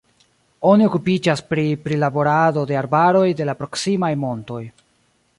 [0.67, 4.61] Oni okupiĝas pri prilaborado de arbaroj de la proksimaj montoj.